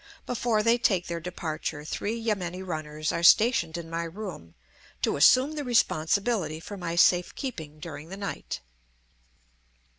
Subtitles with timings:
[0.25, 4.55] Before they take their departure three yameni runners are stationed in my room
[5.03, 8.61] to assume the responsibility for my safe keeping during the night.